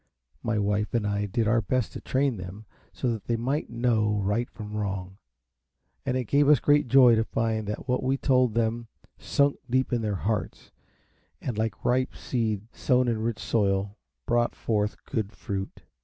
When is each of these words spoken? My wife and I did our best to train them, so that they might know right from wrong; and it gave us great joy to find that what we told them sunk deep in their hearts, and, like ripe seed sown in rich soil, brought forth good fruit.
My 0.41 0.57
wife 0.57 0.95
and 0.95 1.05
I 1.05 1.27
did 1.27 1.47
our 1.47 1.61
best 1.61 1.93
to 1.93 2.01
train 2.01 2.37
them, 2.37 2.65
so 2.91 3.11
that 3.11 3.25
they 3.25 3.35
might 3.35 3.69
know 3.69 4.19
right 4.23 4.49
from 4.49 4.73
wrong; 4.75 5.19
and 6.07 6.17
it 6.17 6.23
gave 6.23 6.49
us 6.49 6.59
great 6.59 6.87
joy 6.87 7.13
to 7.13 7.23
find 7.23 7.67
that 7.67 7.87
what 7.87 8.01
we 8.01 8.17
told 8.17 8.55
them 8.55 8.87
sunk 9.19 9.57
deep 9.69 9.93
in 9.93 10.01
their 10.01 10.15
hearts, 10.15 10.71
and, 11.39 11.55
like 11.55 11.85
ripe 11.85 12.15
seed 12.15 12.63
sown 12.73 13.07
in 13.07 13.19
rich 13.19 13.37
soil, 13.37 13.95
brought 14.25 14.55
forth 14.55 14.95
good 15.05 15.31
fruit. 15.33 15.83